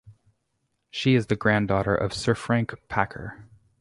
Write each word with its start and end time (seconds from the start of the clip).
She 0.89 1.13
is 1.13 1.27
the 1.27 1.35
granddaughter 1.35 1.93
of 1.93 2.11
Sir 2.11 2.33
Frank 2.33 2.73
Packer. 2.87 3.45